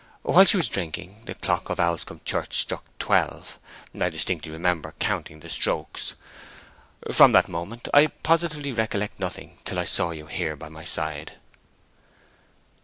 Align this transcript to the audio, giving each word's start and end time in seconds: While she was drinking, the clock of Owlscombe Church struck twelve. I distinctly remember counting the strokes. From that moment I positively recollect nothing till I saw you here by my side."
While 0.23 0.45
she 0.45 0.57
was 0.57 0.67
drinking, 0.67 1.25
the 1.25 1.35
clock 1.35 1.69
of 1.69 1.79
Owlscombe 1.79 2.25
Church 2.25 2.57
struck 2.59 2.83
twelve. 2.97 3.59
I 3.93 4.09
distinctly 4.09 4.51
remember 4.51 4.95
counting 4.97 5.41
the 5.41 5.47
strokes. 5.47 6.15
From 7.11 7.33
that 7.33 7.47
moment 7.47 7.87
I 7.93 8.07
positively 8.07 8.71
recollect 8.71 9.19
nothing 9.19 9.59
till 9.63 9.77
I 9.77 9.85
saw 9.85 10.09
you 10.09 10.25
here 10.25 10.55
by 10.55 10.69
my 10.69 10.85
side." 10.85 11.33